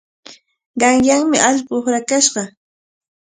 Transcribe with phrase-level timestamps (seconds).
[0.79, 2.43] Qanyanmi allqu uqrakashqa.